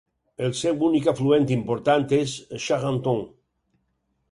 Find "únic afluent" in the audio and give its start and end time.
0.87-1.45